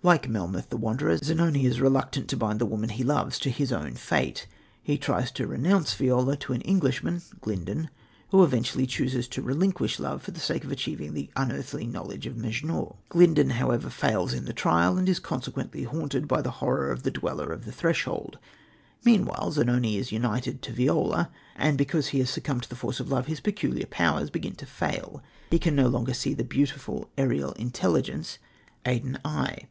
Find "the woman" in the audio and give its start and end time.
2.60-2.88